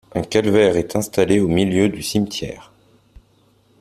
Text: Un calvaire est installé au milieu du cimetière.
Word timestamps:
Un 0.15 0.23
calvaire 0.23 0.77
est 0.77 0.95
installé 0.95 1.39
au 1.39 1.47
milieu 1.47 1.87
du 1.87 2.01
cimetière. 2.01 2.73